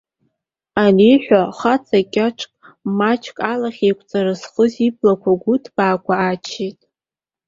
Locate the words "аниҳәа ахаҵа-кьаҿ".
0.83-2.39